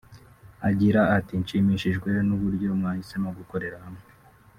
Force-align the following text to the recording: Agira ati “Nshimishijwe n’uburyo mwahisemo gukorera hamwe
Agira 0.69 1.01
ati 1.17 1.33
“Nshimishijwe 1.41 2.09
n’uburyo 2.27 2.67
mwahisemo 2.79 3.29
gukorera 3.39 3.77
hamwe 3.83 4.03